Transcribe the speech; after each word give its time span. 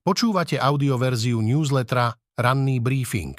Počúvate 0.00 0.56
audioverziu 0.56 1.44
newslettera 1.44 2.16
Ranný 2.40 2.80
briefing. 2.80 3.36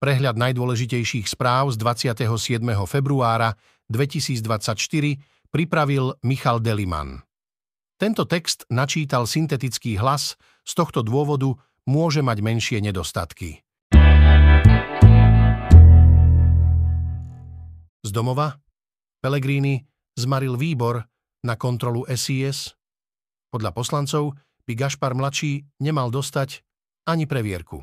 Prehľad 0.00 0.40
najdôležitejších 0.40 1.28
správ 1.28 1.76
z 1.76 1.76
27. 1.76 2.64
februára 2.88 3.52
2024 3.92 4.80
pripravil 5.52 6.16
Michal 6.24 6.64
Deliman. 6.64 7.20
Tento 8.00 8.24
text 8.24 8.64
načítal 8.72 9.28
syntetický 9.28 10.00
hlas, 10.00 10.40
z 10.64 10.72
tohto 10.72 11.04
dôvodu 11.04 11.52
môže 11.84 12.24
mať 12.24 12.38
menšie 12.40 12.78
nedostatky. 12.80 13.60
Z 18.00 18.08
domova 18.08 18.56
Pellegrini 19.20 19.84
zmaril 20.16 20.56
výbor 20.56 21.04
na 21.44 21.60
kontrolu 21.60 22.08
SIS. 22.08 22.72
Podľa 23.52 23.76
poslancov 23.76 24.32
by 24.68 24.76
Gašpar 24.76 25.16
mladší 25.16 25.64
nemal 25.80 26.12
dostať 26.12 26.60
ani 27.08 27.24
previerku. 27.24 27.80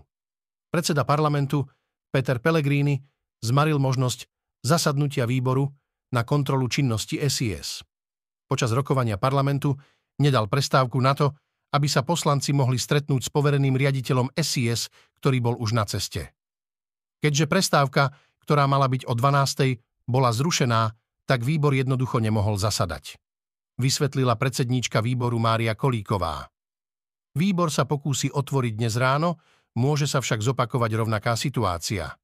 Predseda 0.69 1.01
parlamentu 1.01 1.65
Peter 2.13 2.37
Pellegrini 2.37 3.01
zmaril 3.41 3.81
možnosť 3.81 4.29
zasadnutia 4.61 5.25
výboru 5.25 5.65
na 6.13 6.21
kontrolu 6.21 6.69
činnosti 6.69 7.17
SIS. 7.17 7.81
Počas 8.45 8.69
rokovania 8.69 9.17
parlamentu 9.17 9.73
nedal 10.21 10.45
prestávku 10.45 11.01
na 11.01 11.17
to, 11.17 11.33
aby 11.73 11.89
sa 11.89 12.05
poslanci 12.05 12.53
mohli 12.53 12.77
stretnúť 12.77 13.27
s 13.27 13.33
povereným 13.33 13.73
riaditeľom 13.73 14.31
SIS, 14.37 14.93
ktorý 15.17 15.41
bol 15.41 15.55
už 15.57 15.73
na 15.73 15.83
ceste. 15.89 16.31
Keďže 17.19 17.49
prestávka, 17.49 18.13
ktorá 18.45 18.69
mala 18.69 18.85
byť 18.85 19.09
o 19.09 19.13
12. 19.17 19.81
bola 20.05 20.29
zrušená, 20.29 20.93
tak 21.25 21.41
výbor 21.41 21.73
jednoducho 21.73 22.21
nemohol 22.21 22.61
zasadať. 22.61 23.17
Vysvetlila 23.81 24.37
predsedníčka 24.37 25.01
výboru 25.01 25.41
Mária 25.41 25.73
Kolíková. 25.73 26.54
Výbor 27.35 27.67
sa 27.67 27.83
pokúsi 27.83 28.31
otvoriť 28.31 28.73
dnes 28.79 28.95
ráno, 28.95 29.43
môže 29.75 30.07
sa 30.07 30.23
však 30.23 30.39
zopakovať 30.39 30.91
rovnaká 30.95 31.35
situácia. 31.35 32.15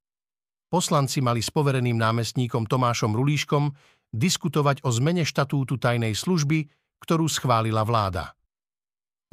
Poslanci 0.72 1.20
mali 1.20 1.44
s 1.44 1.52
povereným 1.52 2.00
námestníkom 2.00 2.64
Tomášom 2.64 3.12
Rulíškom 3.12 3.76
diskutovať 4.16 4.88
o 4.88 4.90
zmene 4.92 5.28
štatútu 5.28 5.76
tajnej 5.76 6.16
služby, 6.16 6.72
ktorú 7.04 7.28
schválila 7.28 7.84
vláda. 7.84 8.32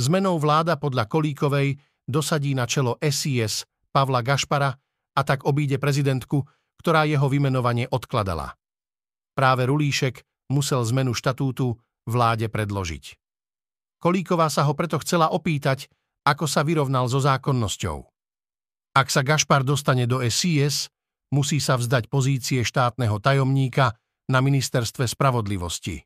Zmenou 0.02 0.42
vláda 0.42 0.74
podľa 0.74 1.06
Kolíkovej 1.06 1.78
dosadí 2.10 2.58
na 2.58 2.66
čelo 2.66 2.98
SIS 2.98 3.62
Pavla 3.94 4.22
Gašpara 4.26 4.74
a 5.14 5.20
tak 5.22 5.46
obíde 5.46 5.78
prezidentku, 5.78 6.42
ktorá 6.82 7.06
jeho 7.06 7.30
vymenovanie 7.30 7.86
odkladala. 7.86 8.58
Práve 9.38 9.70
Rulíšek 9.70 10.26
musel 10.50 10.82
zmenu 10.90 11.14
štatútu 11.14 11.78
vláde 12.10 12.50
predložiť. 12.50 13.27
Kolíková 13.98 14.46
sa 14.46 14.62
ho 14.62 14.72
preto 14.78 15.02
chcela 15.02 15.34
opýtať, 15.34 15.90
ako 16.22 16.46
sa 16.46 16.62
vyrovnal 16.62 17.10
so 17.10 17.18
zákonnosťou. 17.18 17.98
Ak 18.94 19.10
sa 19.10 19.26
Gašpar 19.26 19.66
dostane 19.66 20.06
do 20.06 20.22
SIS, 20.22 20.90
musí 21.34 21.58
sa 21.58 21.74
vzdať 21.74 22.06
pozície 22.06 22.62
štátneho 22.62 23.18
tajomníka 23.18 23.98
na 24.30 24.38
ministerstve 24.38 25.06
spravodlivosti. 25.06 26.04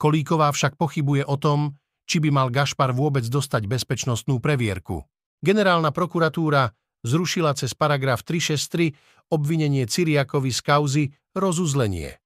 Kolíková 0.00 0.50
však 0.50 0.80
pochybuje 0.80 1.28
o 1.28 1.36
tom, 1.38 1.78
či 2.08 2.18
by 2.18 2.28
mal 2.34 2.48
Gašpar 2.50 2.90
vôbec 2.96 3.22
dostať 3.28 3.70
bezpečnostnú 3.70 4.42
previerku. 4.42 5.06
Generálna 5.42 5.94
prokuratúra 5.94 6.74
zrušila 7.06 7.54
cez 7.54 7.74
paragraf 7.74 8.22
363 8.26 9.30
obvinenie 9.30 9.86
Cyriakovi 9.86 10.50
z 10.54 10.60
kauzy 10.62 11.04
rozuzlenie. 11.34 12.18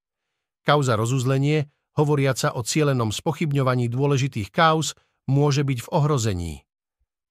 Kauza 0.66 0.98
rozuzlenie 0.98 1.68
hovoriaca 1.96 2.54
o 2.54 2.62
cielenom 2.62 3.10
spochybňovaní 3.10 3.88
dôležitých 3.88 4.52
kauz, 4.52 4.92
môže 5.26 5.64
byť 5.66 5.78
v 5.82 5.88
ohrození. 5.90 6.54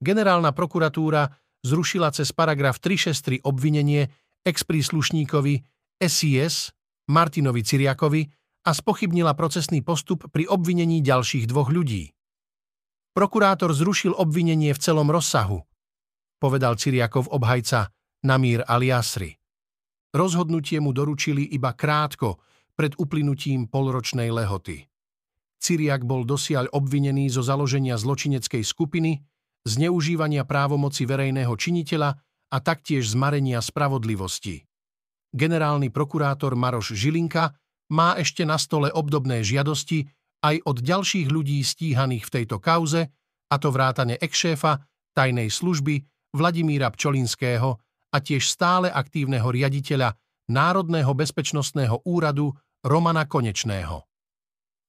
Generálna 0.04 0.52
prokuratúra 0.52 1.32
zrušila 1.64 2.12
cez 2.12 2.34
paragraf 2.36 2.82
363 2.84 3.46
obvinenie 3.46 4.12
ex-príslušníkovi 4.44 5.64
SIS 6.02 6.76
Martinovi 7.10 7.62
Ciriakovi 7.62 8.22
a 8.66 8.72
spochybnila 8.74 9.38
procesný 9.38 9.86
postup 9.86 10.26
pri 10.34 10.50
obvinení 10.50 11.02
ďalších 11.06 11.46
dvoch 11.46 11.70
ľudí. 11.70 12.12
Prokurátor 13.16 13.72
zrušil 13.72 14.12
obvinenie 14.12 14.76
v 14.76 14.82
celom 14.82 15.08
rozsahu, 15.08 15.64
povedal 16.42 16.76
Ciriakov 16.76 17.32
obhajca 17.32 17.94
Namír 18.28 18.66
Aliasri. 18.66 19.38
Rozhodnutie 20.12 20.82
mu 20.84 20.92
doručili 20.92 21.48
iba 21.56 21.72
krátko, 21.72 22.42
pred 22.76 22.94
uplynutím 23.00 23.72
polročnej 23.72 24.32
lehoty. 24.32 24.88
Cyriak 25.60 26.04
bol 26.06 26.28
dosiaľ 26.28 26.70
obvinený 26.70 27.32
zo 27.32 27.42
založenia 27.42 27.98
zločineckej 27.98 28.62
skupiny, 28.62 29.24
zneužívania 29.66 30.46
právomoci 30.46 31.10
verejného 31.10 31.56
činiteľa 31.58 32.14
a 32.54 32.58
taktiež 32.62 33.10
zmarenia 33.10 33.58
spravodlivosti. 33.64 34.62
Generálny 35.34 35.90
prokurátor 35.90 36.54
Maroš 36.54 36.94
Žilinka 36.94 37.52
má 37.92 38.16
ešte 38.22 38.46
na 38.46 38.62
stole 38.62 38.94
obdobné 38.94 39.42
žiadosti 39.42 40.06
aj 40.46 40.62
od 40.70 40.78
ďalších 40.86 41.28
ľudí 41.34 41.60
stíhaných 41.66 42.30
v 42.30 42.34
tejto 42.40 42.62
kauze, 42.62 43.10
a 43.50 43.56
to 43.58 43.70
vrátane 43.74 44.22
ex-šéfa 44.22 44.86
tajnej 45.18 45.50
služby 45.50 46.02
Vladimíra 46.36 46.92
Pčolinského 46.94 47.82
a 48.12 48.18
tiež 48.22 48.46
stále 48.46 48.92
aktívneho 48.92 49.48
riaditeľa 49.50 50.14
Národného 50.46 51.10
bezpečnostného 51.18 52.06
úradu 52.06 52.54
Romana 52.86 53.26
Konečného. 53.26 54.06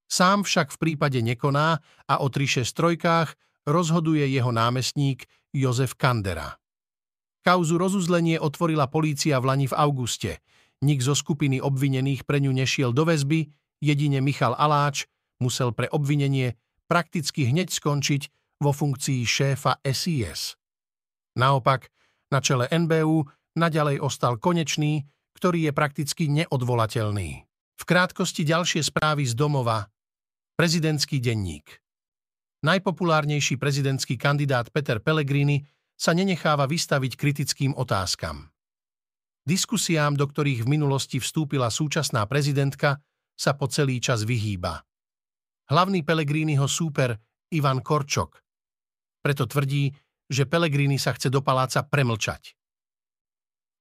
Sám 0.05 0.45
však 0.45 0.77
v 0.77 0.79
prípade 0.79 1.25
nekoná 1.25 1.81
a 2.05 2.15
o 2.21 2.29
363 2.29 3.33
rozhoduje 3.65 4.29
jeho 4.29 4.53
námestník 4.53 5.25
Jozef 5.57 5.97
Kandera. 5.97 6.61
Kauzu 7.41 7.81
rozuzlenie 7.81 8.37
otvorila 8.37 8.93
polícia 8.93 9.41
v 9.41 9.49
Lani 9.49 9.67
v 9.67 9.75
auguste. 9.81 10.45
Nik 10.85 11.01
zo 11.01 11.17
skupiny 11.17 11.57
obvinených 11.57 12.29
pre 12.29 12.37
ňu 12.45 12.53
nešiel 12.53 12.93
do 12.93 13.09
väzby, 13.09 13.49
jedine 13.81 14.21
Michal 14.21 14.53
Aláč 14.53 15.09
musel 15.41 15.73
pre 15.73 15.89
obvinenie 15.89 16.61
prakticky 16.85 17.49
hneď 17.49 17.73
skončiť 17.73 18.23
vo 18.61 18.77
funkcii 18.77 19.25
šéfa 19.25 19.81
SIS. 19.81 20.61
Naopak, 21.41 21.89
na 22.29 22.45
čele 22.45 22.69
NBU 22.69 23.25
naďalej 23.57 24.05
ostal 24.05 24.37
konečný, 24.37 25.09
ktorý 25.33 25.69
je 25.69 25.73
prakticky 25.73 26.29
neodvolateľný. 26.29 27.47
V 27.77 27.83
krátkosti 27.85 28.41
ďalšie 28.49 28.81
správy 28.89 29.29
z 29.29 29.37
domova. 29.37 29.85
Prezidentský 30.57 31.21
denník. 31.21 31.69
Najpopulárnejší 32.65 33.61
prezidentský 33.61 34.17
kandidát 34.17 34.73
Peter 34.73 34.97
Pellegrini 34.97 35.61
sa 35.93 36.17
nenecháva 36.17 36.65
vystaviť 36.65 37.13
kritickým 37.21 37.77
otázkam. 37.77 38.49
Diskusiám, 39.45 40.17
do 40.17 40.25
ktorých 40.25 40.65
v 40.65 40.73
minulosti 40.73 41.21
vstúpila 41.21 41.69
súčasná 41.69 42.25
prezidentka, 42.25 43.05
sa 43.37 43.53
po 43.53 43.69
celý 43.69 44.01
čas 44.01 44.25
vyhýba. 44.25 44.81
Hlavný 45.69 46.01
Pellegriniho 46.01 46.65
súper 46.65 47.21
Ivan 47.53 47.85
Korčok. 47.85 48.41
Preto 49.21 49.45
tvrdí, 49.45 49.93
že 50.33 50.49
Pellegrini 50.49 50.97
sa 50.97 51.13
chce 51.13 51.29
do 51.29 51.45
paláca 51.45 51.85
premlčať. 51.85 52.57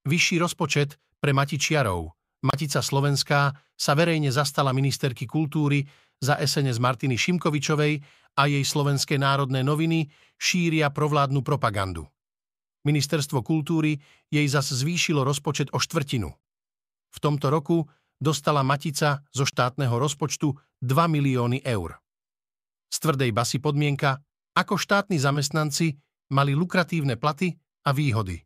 Vyšší 0.04 0.36
rozpočet 0.44 1.00
pre 1.24 1.32
Matičiarov– 1.32 2.12
Matica 2.46 2.86
Slovenská 2.86 3.58
sa 3.74 3.92
verejne 3.98 4.30
zastala 4.30 4.70
ministerky 4.70 5.26
kultúry 5.26 5.82
za 6.22 6.38
SNS 6.38 6.78
Martiny 6.78 7.18
Šimkovičovej 7.18 7.94
a 8.38 8.42
jej 8.46 8.62
slovenské 8.62 9.18
národné 9.18 9.66
noviny 9.66 10.06
šíria 10.38 10.94
provládnu 10.94 11.42
propagandu. 11.42 12.06
Ministerstvo 12.86 13.42
kultúry 13.42 13.98
jej 14.30 14.46
zas 14.46 14.70
zvýšilo 14.70 15.26
rozpočet 15.26 15.74
o 15.74 15.82
štvrtinu. 15.82 16.30
V 17.10 17.18
tomto 17.18 17.50
roku 17.50 17.82
dostala 18.22 18.62
Matica 18.62 19.26
zo 19.34 19.44
štátneho 19.44 19.98
rozpočtu 19.98 20.54
2 20.86 20.94
milióny 21.10 21.66
eur. 21.66 21.98
Z 22.94 23.02
tvrdej 23.02 23.34
basy 23.34 23.58
podmienka, 23.58 24.22
ako 24.54 24.78
štátni 24.78 25.18
zamestnanci 25.18 25.98
mali 26.30 26.54
lukratívne 26.54 27.18
platy 27.18 27.58
a 27.84 27.92
výhody. 27.92 28.38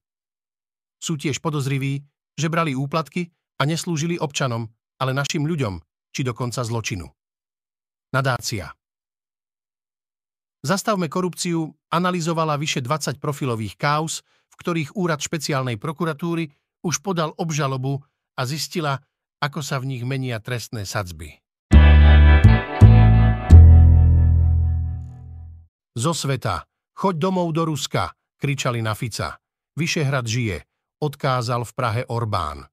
Sú 1.03 1.19
tiež 1.19 1.43
podozriví, 1.43 1.99
že 2.39 2.47
brali 2.47 2.71
úplatky 2.71 3.27
a 3.59 3.67
neslúžili 3.67 4.15
občanom, 4.15 4.71
ale 4.97 5.11
našim 5.11 5.43
ľuďom, 5.43 5.83
či 6.15 6.23
dokonca 6.23 6.63
zločinu. 6.63 7.05
Nadácia 8.15 8.71
Zastavme 10.59 11.07
korupciu 11.07 11.71
analyzovala 11.87 12.59
vyše 12.59 12.83
20 12.83 13.21
profilových 13.23 13.79
kauz, 13.79 14.25
v 14.51 14.55
ktorých 14.59 14.97
úrad 14.99 15.23
špeciálnej 15.23 15.79
prokuratúry 15.79 16.51
už 16.83 16.99
podal 16.99 17.31
obžalobu 17.39 18.03
a 18.35 18.41
zistila, 18.43 18.99
ako 19.39 19.63
sa 19.63 19.79
v 19.79 19.95
nich 19.95 20.03
menia 20.03 20.39
trestné 20.43 20.83
sadzby. 20.83 21.39
Zo 25.95 26.11
sveta. 26.15 26.67
Choď 26.99 27.15
domov 27.15 27.55
do 27.55 27.63
Ruska, 27.63 28.11
kričali 28.35 28.83
na 28.83 28.91
Fica. 28.91 29.39
Vyšehrad 29.79 30.27
žije, 30.27 30.59
odkázal 30.99 31.63
v 31.63 31.71
Prahe 31.71 32.01
Orbán 32.11 32.67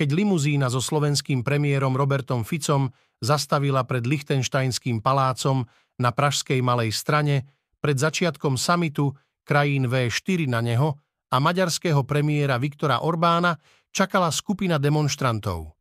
keď 0.00 0.16
limuzína 0.16 0.72
so 0.72 0.80
slovenským 0.80 1.44
premiérom 1.44 1.92
Robertom 1.92 2.40
Ficom 2.40 2.88
zastavila 3.20 3.84
pred 3.84 4.08
Lichtensteinským 4.08 5.04
palácom 5.04 5.68
na 6.00 6.08
Pražskej 6.08 6.64
Malej 6.64 6.96
strane, 6.96 7.44
pred 7.84 8.00
začiatkom 8.00 8.56
samitu 8.56 9.12
krajín 9.44 9.92
V4 9.92 10.48
na 10.48 10.64
neho 10.64 10.96
a 11.28 11.36
maďarského 11.36 12.00
premiéra 12.08 12.56
Viktora 12.56 13.04
Orbána 13.04 13.60
čakala 13.92 14.32
skupina 14.32 14.80
demonstrantov. 14.80 15.76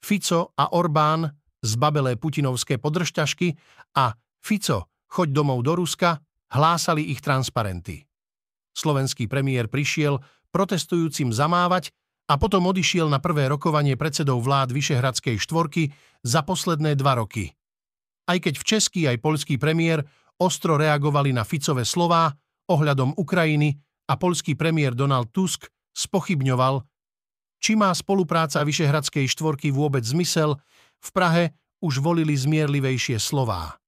Fico 0.00 0.56
a 0.56 0.72
Orbán 0.72 1.28
zbabelé 1.60 2.16
putinovské 2.16 2.80
podržťažky 2.80 3.52
a 4.00 4.16
Fico, 4.40 4.88
choď 5.12 5.28
domov 5.28 5.60
do 5.60 5.76
Ruska, 5.76 6.24
hlásali 6.56 7.12
ich 7.12 7.20
transparenty. 7.20 8.00
Slovenský 8.72 9.28
premiér 9.28 9.68
prišiel 9.68 10.24
protestujúcim 10.48 11.36
zamávať 11.36 11.92
a 12.26 12.34
potom 12.34 12.66
odišiel 12.66 13.06
na 13.06 13.22
prvé 13.22 13.46
rokovanie 13.46 13.94
predsedov 13.94 14.42
vlád 14.42 14.74
Vyšehradskej 14.74 15.38
štvorky 15.38 15.94
za 16.26 16.42
posledné 16.42 16.98
dva 16.98 17.22
roky. 17.22 17.54
Aj 18.26 18.38
keď 18.42 18.54
v 18.58 18.64
český 18.66 19.00
aj 19.06 19.22
poľský 19.22 19.54
premiér 19.62 20.02
ostro 20.42 20.74
reagovali 20.74 21.30
na 21.30 21.46
Ficové 21.46 21.86
slová 21.86 22.34
ohľadom 22.66 23.14
Ukrajiny 23.14 23.78
a 24.10 24.18
poľský 24.18 24.58
premiér 24.58 24.98
Donald 24.98 25.30
Tusk 25.30 25.70
spochybňoval, 25.94 26.82
či 27.62 27.78
má 27.78 27.94
spolupráca 27.94 28.66
Vyšehradskej 28.66 29.30
štvorky 29.30 29.70
vôbec 29.70 30.02
zmysel, 30.02 30.58
v 30.98 31.08
Prahe 31.14 31.44
už 31.78 32.02
volili 32.02 32.34
zmierlivejšie 32.34 33.22
slová. 33.22 33.78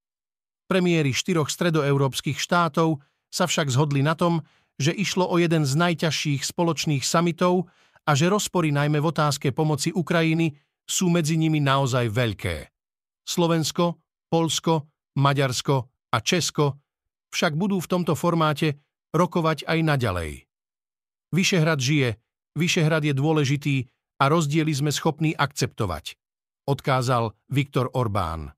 Premiéry 0.71 1.11
štyroch 1.11 1.51
stredoeurópskych 1.51 2.39
štátov 2.39 3.01
sa 3.29 3.45
však 3.49 3.73
zhodli 3.73 4.01
na 4.05 4.15
tom, 4.15 4.45
že 4.79 4.95
išlo 4.95 5.27
o 5.27 5.37
jeden 5.43 5.67
z 5.67 5.75
najťažších 5.75 6.47
spoločných 6.47 7.03
samitov 7.03 7.67
a 8.09 8.17
že 8.17 8.33
rozpory 8.33 8.73
najmä 8.73 9.05
v 9.05 9.11
otázke 9.13 9.53
pomoci 9.53 9.93
Ukrajiny 9.93 10.57
sú 10.89 11.13
medzi 11.13 11.37
nimi 11.37 11.61
naozaj 11.61 12.09
veľké. 12.09 12.57
Slovensko, 13.29 14.01
Polsko, 14.33 14.89
Maďarsko 15.21 15.77
a 16.09 16.19
Česko 16.25 16.81
však 17.29 17.53
budú 17.53 17.77
v 17.77 17.91
tomto 17.93 18.17
formáte 18.17 18.81
rokovať 19.13 19.69
aj 19.69 19.79
naďalej. 19.85 20.33
Vyšehrad 21.37 21.77
žije, 21.77 22.17
Vyšehrad 22.57 23.05
je 23.05 23.13
dôležitý 23.13 23.77
a 24.17 24.33
rozdiely 24.33 24.73
sme 24.73 24.89
schopní 24.89 25.37
akceptovať, 25.37 26.17
odkázal 26.65 27.37
Viktor 27.53 27.93
Orbán. 27.93 28.57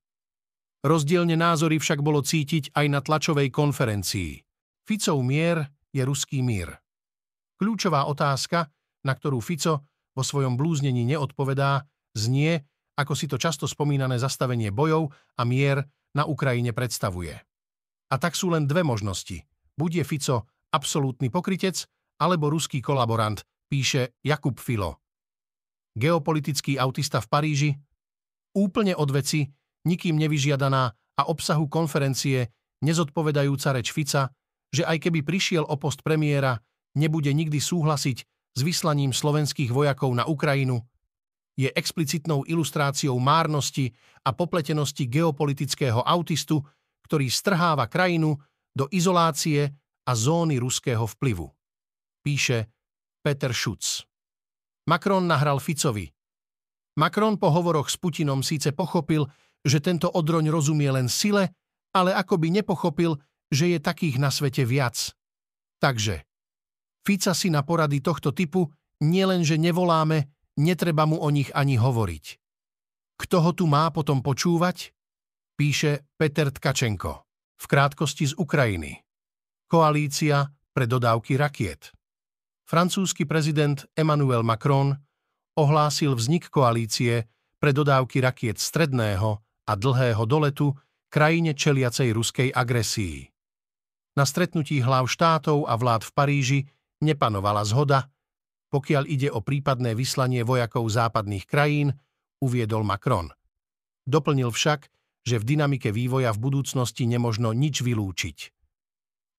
Rozdielne 0.81 1.35
názory 1.37 1.77
však 1.77 2.01
bolo 2.01 2.23
cítiť 2.25 2.73
aj 2.73 2.87
na 2.89 3.03
tlačovej 3.03 3.53
konferencii. 3.53 4.41
Ficov 4.87 5.21
mier 5.21 5.69
je 5.93 6.01
ruský 6.07 6.41
mír. 6.41 6.73
Kľúčová 7.61 8.09
otázka, 8.09 8.71
na 9.07 9.13
ktorú 9.17 9.41
Fico 9.41 9.87
vo 10.15 10.23
svojom 10.23 10.59
blúznení 10.59 11.07
neodpovedá, 11.07 11.87
znie, 12.13 12.67
ako 12.99 13.15
si 13.15 13.31
to 13.31 13.41
často 13.41 13.65
spomínané 13.65 14.21
zastavenie 14.21 14.75
bojov 14.75 15.15
a 15.39 15.43
mier 15.47 15.87
na 16.13 16.27
Ukrajine 16.27 16.75
predstavuje. 16.75 17.39
A 18.11 18.15
tak 18.19 18.35
sú 18.35 18.51
len 18.51 18.67
dve 18.67 18.83
možnosti. 18.83 19.47
Buď 19.79 20.03
je 20.03 20.05
Fico 20.05 20.37
absolútny 20.75 21.31
pokrytec, 21.31 21.87
alebo 22.21 22.53
ruský 22.53 22.83
kolaborant, 22.85 23.41
píše 23.71 24.19
Jakub 24.21 24.59
Filo. 24.61 25.01
Geopolitický 25.97 26.77
autista 26.77 27.19
v 27.23 27.31
Paríži, 27.31 27.71
úplne 28.55 28.95
od 28.95 29.11
veci, 29.11 29.47
nikým 29.87 30.19
nevyžiadaná 30.21 30.83
a 30.91 31.23
obsahu 31.27 31.67
konferencie 31.67 32.51
nezodpovedajúca 32.85 33.75
reč 33.75 33.91
Fica, 33.91 34.31
že 34.71 34.87
aj 34.87 35.09
keby 35.09 35.27
prišiel 35.27 35.67
o 35.67 35.77
post 35.81 36.05
premiéra, 36.07 36.59
nebude 36.95 37.31
nikdy 37.31 37.59
súhlasiť 37.59 38.23
s 38.55 38.61
vyslaním 38.63 39.15
slovenských 39.15 39.71
vojakov 39.71 40.11
na 40.15 40.27
Ukrajinu, 40.27 40.83
je 41.61 41.69
explicitnou 41.69 42.49
ilustráciou 42.49 43.21
márnosti 43.21 43.93
a 44.25 44.33
popletenosti 44.33 45.05
geopolitického 45.05 46.01
autistu, 46.01 46.65
ktorý 47.05 47.29
strháva 47.29 47.85
krajinu 47.91 48.39
do 48.73 48.89
izolácie 48.89 49.69
a 50.07 50.13
zóny 50.17 50.57
ruského 50.57 51.05
vplyvu. 51.05 51.51
Píše 52.25 52.71
Peter 53.21 53.53
Schutz. 53.53 54.07
Macron 54.89 55.29
nahral 55.29 55.61
Ficovi. 55.61 56.09
Macron 56.97 57.37
po 57.37 57.53
hovoroch 57.53 57.93
s 57.93 58.01
Putinom 58.01 58.41
síce 58.41 58.73
pochopil, 58.73 59.29
že 59.61 59.85
tento 59.85 60.09
odroň 60.09 60.49
rozumie 60.49 60.89
len 60.89 61.07
sile, 61.13 61.53
ale 61.93 62.17
ako 62.17 62.41
by 62.41 62.49
nepochopil, 62.49 63.21
že 63.53 63.77
je 63.77 63.79
takých 63.83 64.17
na 64.17 64.33
svete 64.33 64.65
viac. 64.65 65.13
Takže, 65.83 66.25
Fica 67.11 67.35
si 67.35 67.51
na 67.51 67.67
porady 67.67 67.99
tohto 67.99 68.31
typu 68.31 68.71
nielenže 69.03 69.59
nevoláme, 69.59 70.31
netreba 70.63 71.11
mu 71.11 71.19
o 71.19 71.27
nich 71.35 71.51
ani 71.59 71.75
hovoriť. 71.75 72.39
Kto 73.19 73.37
ho 73.43 73.51
tu 73.51 73.67
má 73.67 73.91
potom 73.91 74.23
počúvať? 74.23 74.95
Píše 75.59 76.07
Peter 76.15 76.55
Tkačenko. 76.55 77.27
V 77.59 77.65
krátkosti 77.67 78.31
z 78.31 78.39
Ukrajiny. 78.39 79.03
Koalícia 79.67 80.55
pre 80.71 80.87
dodávky 80.87 81.35
rakiet 81.35 81.91
francúzsky 82.71 83.27
prezident 83.27 83.91
Emmanuel 83.99 84.47
Macron 84.47 84.95
ohlásil 85.59 86.15
vznik 86.15 86.47
koalície 86.47 87.27
pre 87.59 87.75
dodávky 87.75 88.23
rakiet 88.23 88.63
stredného 88.63 89.43
a 89.67 89.73
dlhého 89.75 90.23
doletu 90.31 90.79
krajine 91.11 91.59
čeliacej 91.59 92.15
ruskej 92.15 92.55
agresii. 92.55 93.27
Na 94.15 94.23
stretnutí 94.23 94.79
hlav 94.79 95.11
štátov 95.11 95.67
a 95.67 95.75
vlád 95.75 96.07
v 96.07 96.15
Paríži 96.15 96.61
nepanovala 97.03 97.65
zhoda, 97.67 98.09
pokiaľ 98.71 99.05
ide 99.11 99.29
o 99.29 99.43
prípadné 99.43 99.99
vyslanie 99.99 100.47
vojakov 100.47 100.87
západných 100.87 101.45
krajín, 101.45 101.97
uviedol 102.39 102.87
Macron. 102.87 103.35
Doplnil 104.07 104.49
však, 104.49 104.87
že 105.27 105.37
v 105.37 105.45
dynamike 105.45 105.93
vývoja 105.93 106.33
v 106.33 106.41
budúcnosti 106.41 107.05
nemožno 107.05 107.53
nič 107.53 107.85
vylúčiť. 107.85 108.39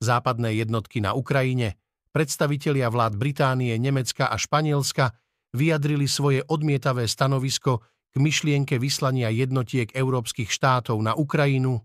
Západné 0.02 0.58
jednotky 0.62 1.02
na 1.02 1.18
Ukrajine 1.18 1.80
predstavitelia 2.12 2.92
vlád 2.92 3.16
Británie, 3.18 3.74
Nemecka 3.80 4.28
a 4.28 4.36
Španielska 4.36 5.16
vyjadrili 5.56 6.06
svoje 6.06 6.44
odmietavé 6.44 7.08
stanovisko 7.08 7.82
k 8.12 8.16
myšlienke 8.20 8.76
vyslania 8.76 9.32
jednotiek 9.32 9.88
európskych 9.96 10.52
štátov 10.52 11.00
na 11.00 11.16
Ukrajinu, 11.16 11.80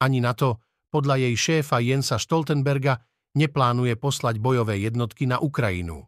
ani 0.00 0.20
na 0.20 0.36
to, 0.36 0.60
podľa 0.92 1.16
jej 1.28 1.34
šéfa 1.36 1.80
Jensa 1.80 2.20
Stoltenberga, 2.20 3.00
neplánuje 3.36 3.94
poslať 3.98 4.42
bojové 4.42 4.82
jednotky 4.82 5.26
na 5.26 5.38
Ukrajinu. 5.38 6.06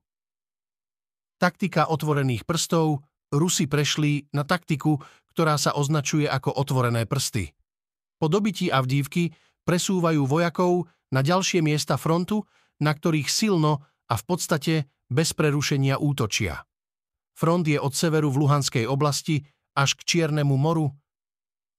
Taktika 1.38 1.90
otvorených 1.90 2.46
prstov 2.46 3.02
Rusi 3.32 3.64
prešli 3.64 4.28
na 4.36 4.44
taktiku, 4.44 5.00
ktorá 5.32 5.56
sa 5.56 5.72
označuje 5.72 6.28
ako 6.28 6.52
otvorené 6.52 7.08
prsty. 7.08 7.56
Po 8.20 8.28
dobití 8.28 8.68
Avdívky 8.68 9.32
presúvajú 9.64 10.28
vojakov 10.28 10.86
na 11.08 11.24
ďalšie 11.24 11.64
miesta 11.64 11.96
frontu 11.96 12.44
na 12.82 12.90
ktorých 12.90 13.30
silno 13.30 13.86
a 14.10 14.14
v 14.18 14.24
podstate 14.26 14.74
bez 15.06 15.30
prerušenia 15.38 16.02
útočia. 16.02 16.66
Front 17.38 17.70
je 17.70 17.78
od 17.78 17.94
severu 17.94 18.34
v 18.34 18.42
Luhanskej 18.42 18.84
oblasti 18.90 19.46
až 19.78 19.94
k 19.94 20.02
Čiernemu 20.02 20.58
moru, 20.58 20.90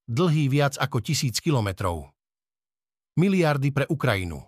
dlhý 0.08 0.48
viac 0.48 0.80
ako 0.80 1.04
tisíc 1.04 1.38
kilometrov. 1.44 2.10
Miliardy 3.20 3.70
pre 3.70 3.86
Ukrajinu. 3.86 4.42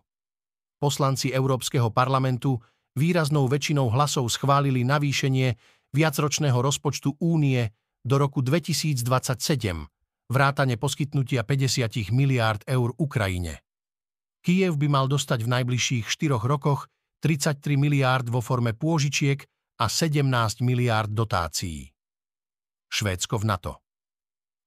Poslanci 0.77 1.33
Európskeho 1.33 1.89
parlamentu 1.89 2.61
výraznou 2.97 3.49
väčšinou 3.49 3.93
hlasov 3.93 4.29
schválili 4.33 4.85
navýšenie 4.85 5.57
viacročného 5.93 6.57
rozpočtu 6.61 7.17
únie 7.21 7.73
do 8.05 8.21
roku 8.21 8.45
2027, 8.45 9.05
vrátane 10.29 10.77
poskytnutia 10.77 11.43
50 11.45 12.13
miliárd 12.13 12.65
eur 12.69 12.93
Ukrajine. 13.01 13.65
Kiev 14.45 14.79
by 14.79 14.87
mal 14.87 15.07
dostať 15.11 15.43
v 15.43 15.49
najbližších 15.59 16.05
4 16.07 16.39
rokoch 16.39 16.87
33 17.25 17.75
miliárd 17.75 18.31
vo 18.31 18.39
forme 18.39 18.77
pôžičiek 18.77 19.43
a 19.83 19.91
17 19.91 20.23
miliárd 20.63 21.11
dotácií. 21.11 21.91
Švédsko 22.87 23.43
v 23.43 23.45
NATO 23.45 23.73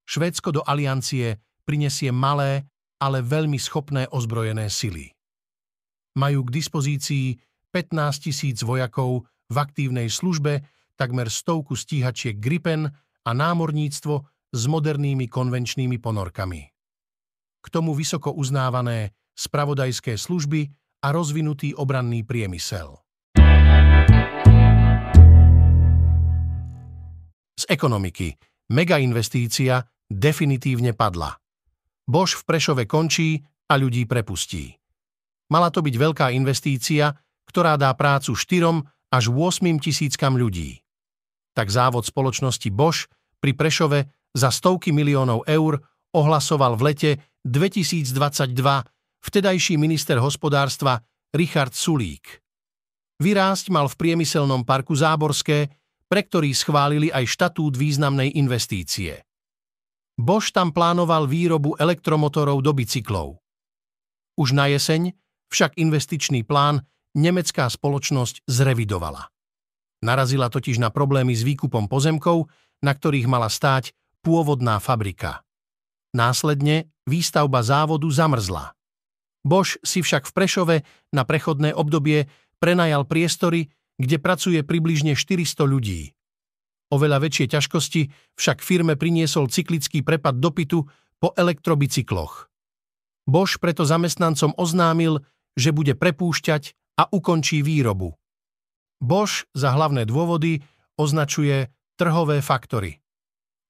Švédsko 0.09 0.49
do 0.51 0.61
aliancie 0.65 1.37
prinesie 1.63 2.09
malé, 2.09 2.65
ale 2.97 3.21
veľmi 3.21 3.61
schopné 3.61 4.09
ozbrojené 4.09 4.67
sily. 4.67 5.13
Majú 6.17 6.47
k 6.47 6.53
dispozícii 6.57 7.37
15 7.69 8.25
tisíc 8.25 8.57
vojakov 8.65 9.29
v 9.49 9.55
aktívnej 9.57 10.09
službe, 10.09 10.65
takmer 10.97 11.29
stovku 11.29 11.77
stíhačiek 11.77 12.37
Gripen 12.41 12.89
a 13.25 13.31
námorníctvo 13.33 14.15
s 14.49 14.61
modernými 14.65 15.29
konvenčnými 15.29 16.01
ponorkami. 16.01 16.61
K 17.59 17.67
tomu 17.69 17.93
vysoko 17.93 18.33
uznávané 18.33 19.13
spravodajské 19.37 20.17
služby 20.17 20.65
a 21.05 21.07
rozvinutý 21.13 21.77
obranný 21.77 22.25
priemysel. 22.25 22.97
Z 27.59 27.63
ekonomiky. 27.67 28.39
Megainvestícia 28.69 29.83
definitívne 30.07 30.95
padla. 30.95 31.35
Bosch 32.07 32.39
v 32.39 32.43
Prešove 32.47 32.83
končí 32.87 33.43
a 33.69 33.77
ľudí 33.77 34.07
prepustí. 34.07 34.78
Mala 35.49 35.73
to 35.73 35.81
byť 35.81 35.95
veľká 35.97 36.29
investícia, 36.33 37.13
ktorá 37.49 37.75
dá 37.75 37.89
prácu 37.97 38.37
4 38.37 38.85
až 39.09 39.23
8 39.33 39.65
tisíckam 39.81 40.37
ľudí. 40.37 40.77
Tak 41.57 41.73
závod 41.73 42.05
spoločnosti 42.05 42.69
Bosch 42.69 43.09
pri 43.41 43.57
Prešove 43.57 43.99
za 44.37 44.53
stovky 44.53 44.93
miliónov 44.93 45.49
eur 45.49 45.81
ohlasoval 46.13 46.77
v 46.77 46.81
lete 46.93 47.11
2022 47.45 48.53
vtedajší 49.25 49.75
minister 49.81 50.21
hospodárstva 50.21 51.01
Richard 51.33 51.73
Sulík. 51.73 52.41
Vyrásť 53.19 53.73
mal 53.73 53.89
v 53.91 53.99
priemyselnom 53.99 54.63
parku 54.63 54.95
Záborské, 54.95 55.67
pre 56.07 56.21
ktorý 56.23 56.53
schválili 56.55 57.09
aj 57.11 57.25
štatút 57.27 57.75
významnej 57.75 58.37
investície. 58.39 59.25
Bosch 60.15 60.51
tam 60.51 60.71
plánoval 60.71 61.27
výrobu 61.29 61.75
elektromotorov 61.77 62.59
do 62.63 62.71
bicyklov. 62.73 63.39
Už 64.39 64.55
na 64.55 64.71
jeseň 64.71 65.11
však 65.49 65.77
investičný 65.77 66.45
plán 66.45 66.85
nemecká 67.17 67.65
spoločnosť 67.67 68.45
zrevidovala. 68.45 69.29
Narazila 69.99 70.47
totiž 70.47 70.79
na 70.79 70.93
problémy 70.93 71.35
s 71.35 71.43
výkupom 71.43 71.91
pozemkov, 71.91 72.47
na 72.79 72.95
ktorých 72.95 73.27
mala 73.27 73.51
stáť 73.51 73.91
pôvodná 74.23 74.79
fabrika. 74.79 75.43
Následne 76.15 76.89
výstavba 77.03 77.61
závodu 77.61 78.07
zamrzla. 78.07 78.73
Bosch 79.43 79.79
si 79.83 79.99
však 79.99 80.27
v 80.27 80.35
Prešove 80.35 80.75
na 81.11 81.23
prechodné 81.23 81.75
obdobie 81.75 82.27
prenajal 82.59 83.07
priestory, 83.07 83.71
kde 83.99 84.17
pracuje 84.19 84.59
približne 84.63 85.15
400 85.15 85.67
ľudí. 85.67 86.15
Oveľa 86.89 87.21
väčšie 87.21 87.45
ťažkosti 87.51 88.01
však 88.39 88.65
firme 88.65 88.97
priniesol 88.97 89.51
cyklický 89.51 90.01
prepad 90.01 90.41
dopytu 90.41 90.87
po 91.21 91.35
elektrobicykloch. 91.35 92.49
Bosch 93.29 93.61
preto 93.61 93.85
zamestnancom 93.85 94.57
oznámil, 94.57 95.21
že 95.59 95.75
bude 95.75 95.99
prepúšťať 95.99 96.95
a 96.95 97.11
ukončí 97.11 97.59
výrobu. 97.59 98.15
Bosch 99.03 99.47
za 99.51 99.75
hlavné 99.75 100.07
dôvody 100.07 100.63
označuje 100.95 101.67
trhové 101.99 102.39
faktory. 102.39 102.99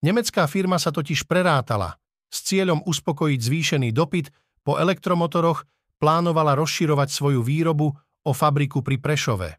Nemecká 0.05 0.45
firma 0.45 0.77
sa 0.77 0.93
totiž 0.93 1.25
prerátala. 1.25 1.97
S 2.29 2.45
cieľom 2.45 2.85
uspokojiť 2.85 3.39
zvýšený 3.41 3.89
dopyt 3.89 4.29
po 4.61 4.77
elektromotoroch 4.77 5.65
plánovala 5.97 6.53
rozširovať 6.55 7.09
svoju 7.09 7.41
výrobu 7.41 7.91
o 8.23 8.31
fabriku 8.31 8.85
pri 8.85 9.01
Prešove. 9.01 9.57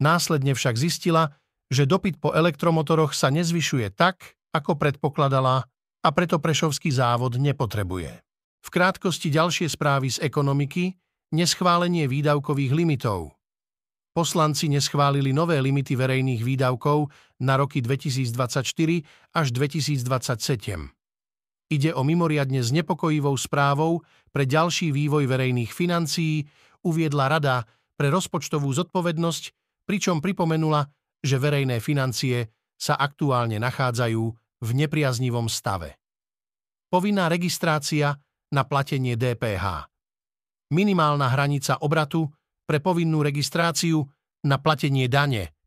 Následne 0.00 0.56
však 0.56 0.80
zistila, 0.80 1.36
že 1.70 1.86
dopyt 1.86 2.18
po 2.18 2.32
elektromotoroch 2.32 3.14
sa 3.14 3.30
nezvyšuje 3.30 3.94
tak, 3.94 4.34
ako 4.50 4.74
predpokladala 4.74 5.68
a 6.02 6.08
preto 6.10 6.42
Prešovský 6.42 6.90
závod 6.90 7.38
nepotrebuje. 7.38 8.24
V 8.60 8.68
krátkosti 8.68 9.30
ďalšie 9.30 9.70
správy 9.70 10.10
z 10.10 10.18
ekonomiky, 10.24 10.98
neschválenie 11.32 12.06
výdavkových 12.06 12.72
limitov– 12.74 13.30
Poslanci 14.10 14.66
neschválili 14.66 15.30
nové 15.30 15.62
limity 15.62 15.94
verejných 15.94 16.42
výdavkov 16.42 17.06
na 17.46 17.54
roky 17.54 17.78
2024 17.78 18.66
až 19.30 19.46
2027. 19.54 20.90
Ide 21.70 21.90
o 21.94 22.02
mimoriadne 22.02 22.58
znepokojivou 22.58 23.38
správou 23.38 24.02
pre 24.34 24.50
ďalší 24.50 24.90
vývoj 24.90 25.30
verejných 25.30 25.70
financií, 25.70 26.42
uviedla 26.82 27.30
Rada 27.30 27.62
pre 27.94 28.10
rozpočtovú 28.10 28.66
zodpovednosť, 28.74 29.54
pričom 29.86 30.18
pripomenula, 30.18 30.90
že 31.22 31.38
verejné 31.38 31.78
financie 31.78 32.50
sa 32.74 32.98
aktuálne 32.98 33.62
nachádzajú 33.62 34.22
v 34.58 34.70
nepriaznivom 34.74 35.46
stave. 35.46 36.02
Povinná 36.90 37.30
registrácia 37.30 38.18
na 38.50 38.66
platenie 38.66 39.14
DPH. 39.14 39.86
Minimálna 40.70 41.26
hranica 41.30 41.82
obratu 41.82 42.30
pre 42.66 42.78
povinnú 42.78 43.26
registráciu 43.26 44.06
na 44.46 44.56
platenie 44.62 45.10
dane 45.10 45.60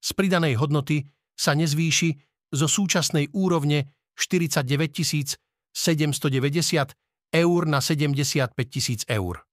z 0.00 0.10
pridanej 0.16 0.56
hodnoty 0.56 1.04
sa 1.36 1.52
nezvýši 1.52 2.16
zo 2.56 2.66
súčasnej 2.66 3.30
úrovne 3.36 3.92
49 4.16 5.36
790 5.70 7.30
eur 7.30 7.62
na 7.68 7.78
75 7.78 8.56
tisíc 8.66 9.00
eur. 9.06 9.44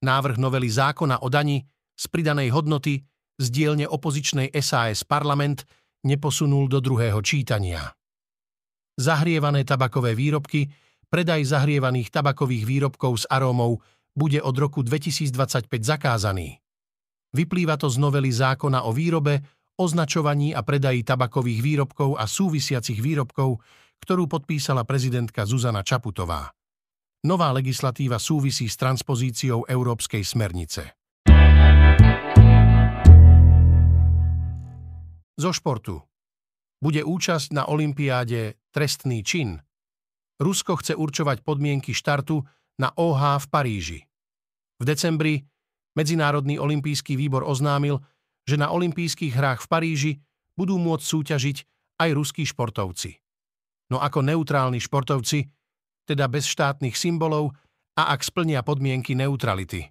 Návrh 0.00 0.40
novely 0.40 0.70
zákona 0.72 1.20
o 1.20 1.28
dani 1.28 1.60
z 1.92 2.04
pridanej 2.08 2.48
hodnoty 2.56 3.04
z 3.36 3.46
dielne 3.52 3.84
opozičnej 3.84 4.48
SAS 4.64 5.04
parlament 5.04 5.68
neposunul 6.08 6.64
do 6.72 6.80
druhého 6.80 7.20
čítania. 7.20 7.92
Zahrievané 8.96 9.68
tabakové 9.68 10.16
výrobky, 10.16 10.64
predaj 11.12 11.44
zahrievaných 11.44 12.08
tabakových 12.08 12.64
výrobkov 12.64 13.12
s 13.20 13.24
arómou 13.28 13.76
bude 14.20 14.36
od 14.44 14.52
roku 14.52 14.84
2025 14.84 15.72
zakázaný. 15.80 16.60
Vyplýva 17.32 17.80
to 17.80 17.88
z 17.88 17.96
novely 17.96 18.28
zákona 18.28 18.84
o 18.84 18.92
výrobe, 18.92 19.40
označovaní 19.80 20.52
a 20.52 20.60
predaji 20.60 21.00
tabakových 21.00 21.64
výrobkov 21.64 22.20
a 22.20 22.28
súvisiacich 22.28 23.00
výrobkov, 23.00 23.56
ktorú 24.04 24.28
podpísala 24.28 24.84
prezidentka 24.84 25.48
Zuzana 25.48 25.80
Čaputová. 25.80 26.52
Nová 27.24 27.48
legislatíva 27.56 28.20
súvisí 28.20 28.68
s 28.68 28.76
transpozíciou 28.76 29.64
Európskej 29.64 30.20
smernice. 30.20 31.00
Zo 35.40 35.50
športu. 35.56 35.96
Bude 36.80 37.00
účasť 37.04 37.56
na 37.56 37.64
Olympiáde 37.68 38.60
trestný 38.72 39.24
čin. 39.24 39.56
Rusko 40.40 40.80
chce 40.80 40.96
určovať 40.96 41.40
podmienky 41.44 41.92
štartu 41.96 42.44
na 42.80 42.92
OH 42.96 43.44
v 43.44 43.46
Paríži. 43.52 44.09
V 44.80 44.84
decembri 44.88 45.44
Medzinárodný 45.94 46.56
olimpijský 46.56 47.18
výbor 47.18 47.42
oznámil, 47.42 47.98
že 48.46 48.56
na 48.56 48.70
olympijských 48.70 49.34
hrách 49.34 49.66
v 49.66 49.68
Paríži 49.68 50.12
budú 50.54 50.78
môcť 50.78 51.04
súťažiť 51.04 51.56
aj 52.00 52.10
ruskí 52.14 52.42
športovci. 52.46 53.20
No 53.90 53.98
ako 53.98 54.22
neutrálni 54.22 54.78
športovci, 54.78 55.50
teda 56.06 56.30
bez 56.30 56.46
štátnych 56.46 56.94
symbolov 56.94 57.52
a 57.98 58.14
ak 58.14 58.22
splnia 58.22 58.62
podmienky 58.62 59.18
neutrality. 59.18 59.90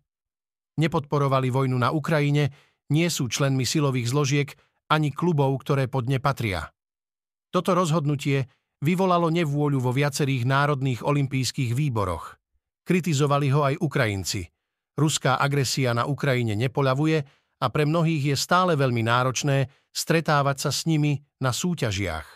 Nepodporovali 0.79 1.51
vojnu 1.51 1.75
na 1.75 1.91
Ukrajine, 1.91 2.55
nie 2.89 3.07
sú 3.11 3.27
členmi 3.27 3.67
silových 3.67 4.09
zložiek 4.09 4.49
ani 4.89 5.11
klubov, 5.13 5.61
ktoré 5.61 5.85
pod 5.91 6.07
ne 6.09 6.17
patria. 6.17 6.71
Toto 7.51 7.75
rozhodnutie 7.75 8.47
vyvolalo 8.79 9.27
nevôľu 9.29 9.83
vo 9.83 9.91
viacerých 9.91 10.47
národných 10.47 11.03
olympijských 11.03 11.75
výboroch. 11.75 12.39
Kritizovali 12.87 13.51
ho 13.53 13.61
aj 13.67 13.75
Ukrajinci. 13.83 14.47
Ruská 14.99 15.39
agresia 15.39 15.95
na 15.95 16.03
Ukrajine 16.03 16.59
nepoľavuje 16.59 17.17
a 17.59 17.65
pre 17.71 17.83
mnohých 17.87 18.35
je 18.35 18.35
stále 18.35 18.75
veľmi 18.75 19.03
náročné 19.03 19.71
stretávať 19.95 20.67
sa 20.67 20.71
s 20.75 20.83
nimi 20.85 21.19
na 21.39 21.55
súťažiach. 21.55 22.27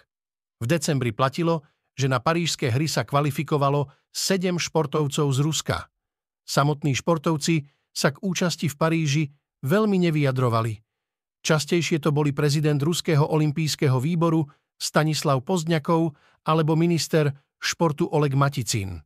V 0.63 0.65
decembri 0.65 1.11
platilo, 1.11 1.67
že 1.93 2.07
na 2.07 2.23
parížské 2.23 2.71
hry 2.71 2.87
sa 2.87 3.03
kvalifikovalo 3.03 3.91
7 4.15 4.57
športovcov 4.57 5.27
z 5.29 5.39
Ruska. 5.43 5.77
Samotní 6.43 6.95
športovci 6.97 7.67
sa 7.93 8.09
k 8.09 8.17
účasti 8.25 8.67
v 8.71 8.75
Paríži 8.75 9.23
veľmi 9.63 10.01
nevyjadrovali. 10.09 10.81
Častejšie 11.43 11.99
to 11.99 12.15
boli 12.15 12.31
prezident 12.31 12.79
Ruského 12.79 13.27
olympijského 13.27 13.99
výboru 13.99 14.47
Stanislav 14.79 15.43
Pozdňakov 15.43 16.15
alebo 16.47 16.73
minister 16.75 17.31
športu 17.59 18.09
Oleg 18.11 18.35
Maticín. 18.35 19.03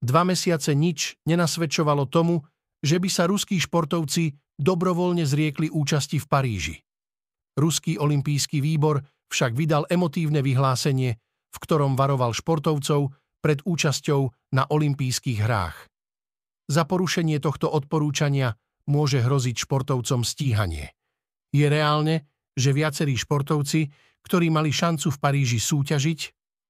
Dva 0.00 0.24
mesiace 0.24 0.72
nič 0.72 1.20
nenasvedčovalo 1.28 2.08
tomu, 2.08 2.40
že 2.80 2.96
by 2.96 3.08
sa 3.12 3.28
ruskí 3.28 3.60
športovci 3.60 4.32
dobrovoľne 4.56 5.24
zriekli 5.24 5.68
účasti 5.72 6.20
v 6.20 6.26
Paríži. 6.26 6.76
Ruský 7.56 8.00
olimpijský 8.00 8.60
výbor 8.60 9.04
však 9.30 9.52
vydal 9.56 9.84
emotívne 9.88 10.40
vyhlásenie, 10.40 11.16
v 11.50 11.56
ktorom 11.60 11.96
varoval 11.96 12.32
športovcov 12.32 13.12
pred 13.40 13.58
účasťou 13.64 14.52
na 14.56 14.68
olympijských 14.68 15.38
hrách. 15.40 15.76
Za 16.70 16.86
porušenie 16.86 17.42
tohto 17.42 17.66
odporúčania 17.66 18.54
môže 18.86 19.18
hroziť 19.18 19.56
športovcom 19.66 20.22
stíhanie. 20.22 20.94
Je 21.50 21.66
reálne, 21.66 22.30
že 22.54 22.70
viacerí 22.70 23.18
športovci, 23.18 23.90
ktorí 24.22 24.52
mali 24.52 24.70
šancu 24.70 25.10
v 25.10 25.18
Paríži 25.18 25.58
súťažiť, 25.58 26.20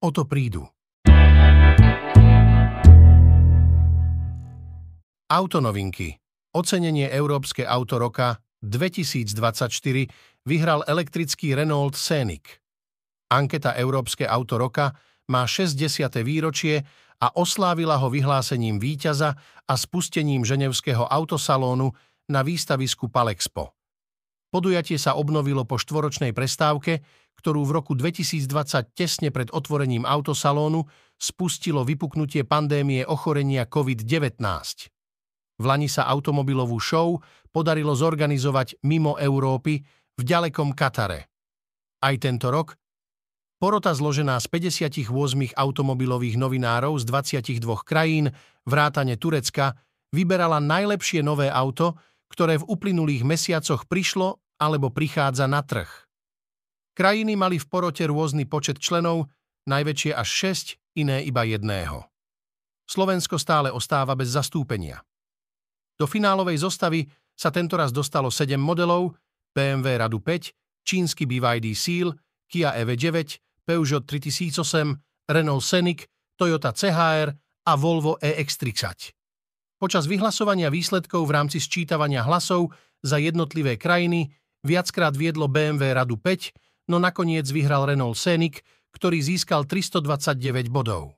o 0.00 0.08
to 0.08 0.24
prídu. 0.24 0.64
Autonovinky. 5.30 6.18
Ocenenie 6.58 7.06
Európske 7.06 7.62
auto 7.62 8.02
roka 8.02 8.42
2024 8.66 9.70
vyhral 10.42 10.82
elektrický 10.82 11.54
Renault 11.54 11.94
Scenic. 11.94 12.58
Anketa 13.30 13.78
Európske 13.78 14.26
auto 14.26 14.58
roka 14.58 14.90
má 15.30 15.46
60. 15.46 15.86
výročie 16.26 16.82
a 17.22 17.30
oslávila 17.38 18.02
ho 18.02 18.10
vyhlásením 18.10 18.82
víťaza 18.82 19.38
a 19.70 19.74
spustením 19.78 20.42
ženevského 20.42 21.06
autosalónu 21.06 21.94
na 22.26 22.42
výstavisku 22.42 23.06
Palexpo. 23.06 23.78
Podujatie 24.50 24.98
sa 24.98 25.14
obnovilo 25.14 25.62
po 25.62 25.78
štvoročnej 25.78 26.34
prestávke, 26.34 27.06
ktorú 27.38 27.70
v 27.70 27.78
roku 27.78 27.94
2020 27.94 28.98
tesne 28.98 29.30
pred 29.30 29.46
otvorením 29.54 30.02
autosalónu 30.02 30.90
spustilo 31.22 31.86
vypuknutie 31.86 32.42
pandémie 32.42 33.06
ochorenia 33.06 33.62
COVID-19. 33.70 34.42
V 35.60 35.64
Lani 35.68 35.92
sa 35.92 36.08
automobilovú 36.08 36.80
show 36.80 37.20
podarilo 37.52 37.92
zorganizovať 37.92 38.80
mimo 38.80 39.20
Európy 39.20 39.84
v 40.16 40.22
ďalekom 40.24 40.72
Katare. 40.72 41.28
Aj 42.00 42.16
tento 42.16 42.48
rok 42.48 42.80
porota 43.60 43.92
zložená 43.92 44.40
z 44.40 44.48
58 44.48 45.52
automobilových 45.52 46.40
novinárov 46.40 46.96
z 46.96 47.04
22 47.04 47.60
krajín, 47.84 48.32
vrátane 48.64 49.20
Turecka, 49.20 49.76
vyberala 50.16 50.64
najlepšie 50.64 51.20
nové 51.20 51.52
auto, 51.52 52.00
ktoré 52.32 52.56
v 52.56 52.64
uplynulých 52.64 53.20
mesiacoch 53.28 53.84
prišlo 53.84 54.40
alebo 54.56 54.88
prichádza 54.88 55.44
na 55.44 55.60
trh. 55.60 55.88
Krajiny 56.96 57.36
mali 57.36 57.60
v 57.60 57.68
porote 57.68 58.08
rôzny 58.08 58.48
počet 58.48 58.80
členov, 58.80 59.28
najväčšie 59.68 60.16
až 60.16 60.28
6, 60.56 61.00
iné 61.00 61.20
iba 61.28 61.44
jedného. 61.44 62.08
Slovensko 62.88 63.36
stále 63.36 63.68
ostáva 63.70 64.16
bez 64.16 64.32
zastúpenia. 64.32 65.04
Do 66.00 66.08
finálovej 66.08 66.64
zostavy 66.64 67.04
sa 67.36 67.52
tentoraz 67.52 67.92
dostalo 67.92 68.32
7 68.32 68.56
modelov, 68.56 69.12
BMW 69.52 70.00
Radu 70.00 70.24
5, 70.24 70.56
čínsky 70.80 71.28
BYD 71.28 71.76
Seal, 71.76 72.16
Kia 72.48 72.72
EV9, 72.72 73.36
Peugeot 73.68 74.08
3008, 74.08 74.96
Renault 75.28 75.60
Scenic, 75.60 76.08
Toyota 76.40 76.72
CHR 76.72 77.28
a 77.68 77.72
Volvo 77.76 78.16
EX30. 78.16 79.12
Počas 79.76 80.08
vyhlasovania 80.08 80.72
výsledkov 80.72 81.28
v 81.28 81.34
rámci 81.36 81.60
sčítavania 81.60 82.24
hlasov 82.24 82.72
za 83.04 83.20
jednotlivé 83.20 83.76
krajiny 83.76 84.32
viackrát 84.64 85.12
viedlo 85.12 85.52
BMW 85.52 85.92
Radu 85.92 86.16
5, 86.16 86.88
no 86.88 86.96
nakoniec 86.96 87.44
vyhral 87.52 87.84
Renault 87.84 88.16
Scenic, 88.16 88.64
ktorý 88.96 89.20
získal 89.20 89.68
329 89.68 90.72
bodov. 90.72 91.12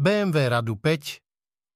BMW 0.00 0.48
Radu 0.48 0.80
5 0.80 1.25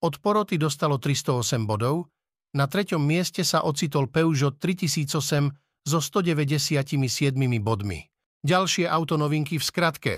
od 0.01 0.15
poroty 0.19 0.57
dostalo 0.57 0.97
308 0.97 1.69
bodov, 1.69 2.09
na 2.57 2.67
treťom 2.67 2.99
mieste 2.99 3.47
sa 3.47 3.63
ocitol 3.63 4.11
Peugeot 4.11 4.59
3008 4.59 5.87
so 5.87 5.99
197 6.03 7.37
bodmi. 7.63 8.11
Ďalšie 8.41 8.89
autonovinky 8.89 9.61
v 9.61 9.65
skratke. 9.65 10.13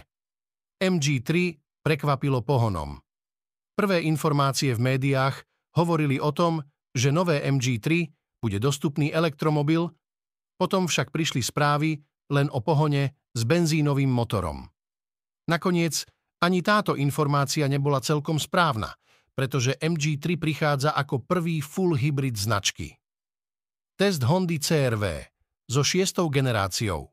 MG3 0.81 1.59
prekvapilo 1.83 2.41
pohonom. 2.41 2.97
Prvé 3.75 4.07
informácie 4.07 4.73
v 4.73 4.81
médiách 4.95 5.43
hovorili 5.77 6.23
o 6.23 6.31
tom, 6.31 6.63
že 6.95 7.11
nové 7.11 7.43
MG3 7.43 8.09
bude 8.43 8.59
dostupný 8.63 9.11
elektromobil, 9.11 9.91
potom 10.57 10.87
však 10.87 11.11
prišli 11.11 11.43
správy 11.43 11.99
len 12.31 12.47
o 12.55 12.63
pohone 12.63 13.19
s 13.35 13.43
benzínovým 13.43 14.11
motorom. 14.11 14.67
Nakoniec 15.51 16.07
ani 16.43 16.63
táto 16.63 16.95
informácia 16.95 17.67
nebola 17.67 17.99
celkom 18.01 18.39
správna– 18.39 18.95
pretože 19.33 19.77
MG3 19.81 20.37
prichádza 20.37 20.91
ako 20.93 21.25
prvý 21.25 21.65
full 21.65 21.97
hybrid 21.97 22.37
značky. 22.37 22.97
Test 23.97 24.25
Hondy 24.25 24.61
CRV 24.61 25.05
so 25.69 25.81
šiestou 25.81 26.29
generáciou. 26.29 27.09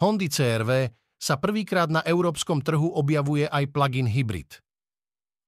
Hondy 0.00 0.28
CRV 0.32 0.90
sa 1.22 1.38
prvýkrát 1.38 1.86
na 1.86 2.02
európskom 2.02 2.58
trhu 2.58 2.90
objavuje 2.90 3.46
aj 3.46 3.70
plug-in 3.70 4.10
hybrid. 4.10 4.58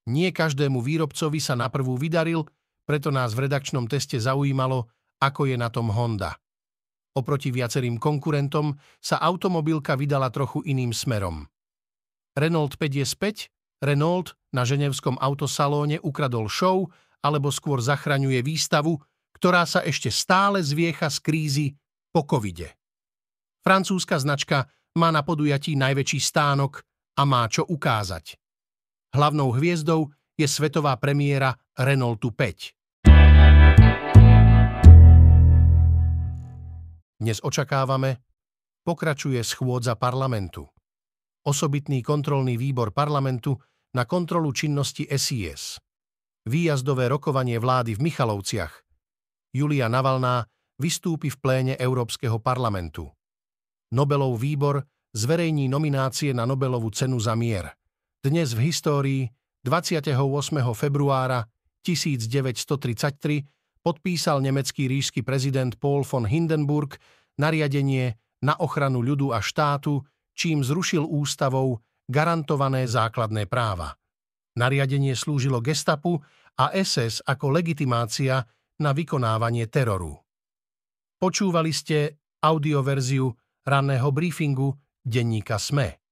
Nie 0.06 0.30
každému 0.30 0.84
výrobcovi 0.84 1.40
sa 1.40 1.56
na 1.56 1.72
prvú 1.72 1.96
vydaril, 1.96 2.44
preto 2.84 3.08
nás 3.08 3.32
v 3.32 3.48
redakčnom 3.48 3.88
teste 3.88 4.20
zaujímalo, 4.20 4.86
ako 5.18 5.48
je 5.48 5.56
na 5.56 5.72
tom 5.72 5.88
Honda. 5.88 6.36
Oproti 7.16 7.48
viacerým 7.48 7.96
konkurentom 7.96 8.76
sa 9.00 9.22
automobilka 9.22 9.96
vydala 9.96 10.28
trochu 10.28 10.60
iným 10.66 10.92
smerom. 10.92 11.48
Renault 12.34 12.74
5 12.76 13.00
je 13.00 13.06
späť 13.06 13.36
Renault 13.84 14.32
na 14.56 14.64
ženevskom 14.64 15.20
autosalóne 15.20 16.00
ukradol 16.00 16.48
show 16.48 16.88
alebo 17.20 17.52
skôr 17.52 17.84
zachraňuje 17.84 18.40
výstavu, 18.40 18.96
ktorá 19.36 19.68
sa 19.68 19.84
ešte 19.84 20.08
stále 20.08 20.64
zviecha 20.64 21.12
z 21.12 21.18
krízy 21.20 21.66
po 22.08 22.24
covide. 22.24 22.72
Francúzska 23.64 24.16
značka 24.20 24.68
má 24.96 25.12
na 25.12 25.20
podujatí 25.24 25.76
najväčší 25.76 26.20
stánok 26.20 26.84
a 27.16 27.22
má 27.28 27.48
čo 27.48 27.64
ukázať. 27.68 28.36
Hlavnou 29.14 29.54
hviezdou 29.54 30.10
je 30.34 30.46
svetová 30.48 30.96
premiéra 30.98 31.54
Renaultu 31.78 32.34
5. 32.34 32.84
Dnes 37.24 37.38
očakávame, 37.40 38.20
pokračuje 38.84 39.40
schôdza 39.40 39.96
parlamentu. 39.96 40.68
Osobitný 41.46 42.02
kontrolný 42.04 42.58
výbor 42.60 42.92
parlamentu 42.92 43.56
na 43.94 44.04
kontrolu 44.04 44.50
činnosti 44.52 45.06
SIS. 45.06 45.78
Výjazdové 46.44 47.08
rokovanie 47.08 47.56
vlády 47.62 47.94
v 47.94 48.10
Michalovciach. 48.10 48.82
Julia 49.54 49.86
Navalná 49.86 50.44
vystúpi 50.76 51.30
v 51.30 51.38
pléne 51.38 51.74
Európskeho 51.78 52.42
parlamentu. 52.42 53.08
Nobelov 53.94 54.42
výbor 54.42 54.82
zverejní 55.14 55.70
nominácie 55.70 56.34
na 56.34 56.42
Nobelovú 56.42 56.90
cenu 56.90 57.22
za 57.22 57.38
mier. 57.38 57.70
Dnes 58.18 58.50
v 58.52 58.66
histórii 58.68 59.22
28. 59.62 60.10
februára 60.74 61.46
1933 61.86 63.46
podpísal 63.80 64.42
nemecký 64.42 64.90
ríšsky 64.90 65.22
prezident 65.22 65.78
Paul 65.78 66.02
von 66.02 66.26
Hindenburg 66.26 66.98
nariadenie 67.38 68.18
na 68.42 68.58
ochranu 68.58 69.00
ľudu 69.00 69.30
a 69.30 69.38
štátu, 69.38 70.02
čím 70.34 70.66
zrušil 70.66 71.06
ústavou 71.06 71.78
garantované 72.10 72.84
základné 72.84 73.48
práva. 73.48 73.96
Nariadenie 74.54 75.16
slúžilo 75.18 75.58
gestapu 75.58 76.20
a 76.54 76.70
SS 76.70 77.24
ako 77.26 77.50
legitimácia 77.50 78.46
na 78.78 78.90
vykonávanie 78.94 79.66
teroru. 79.66 80.14
Počúvali 81.18 81.72
ste 81.72 82.20
audioverziu 82.44 83.32
ranného 83.64 84.08
briefingu 84.12 84.76
denníka 85.00 85.56
SME. 85.56 86.03